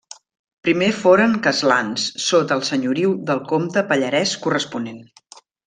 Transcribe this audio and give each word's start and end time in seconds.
Primer 0.67 0.87
foren 1.01 1.35
castlans, 1.47 2.07
sota 2.29 2.57
el 2.61 2.65
senyoriu 2.71 3.13
del 3.29 3.45
comte 3.55 3.87
pallarès 3.93 4.35
corresponent. 4.49 5.01